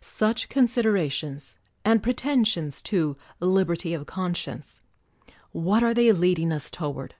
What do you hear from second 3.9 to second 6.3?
of conscience/' what are they